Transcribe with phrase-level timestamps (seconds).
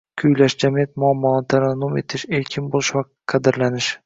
[0.19, 3.05] kuylash, jamiyat muammolarini tarannum etish, erkin bo‘lish va
[3.35, 3.93] qadrlanish